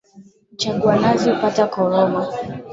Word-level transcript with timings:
Mchagua 0.53 0.95
nazi 0.95 1.31
hupata 1.31 1.67
koroma 1.67 2.27